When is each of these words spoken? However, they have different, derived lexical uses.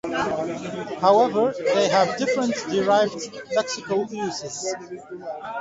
However, 0.99 1.53
they 1.63 1.87
have 1.89 2.17
different, 2.17 2.55
derived 2.71 3.13
lexical 3.55 4.09
uses. 4.11 4.73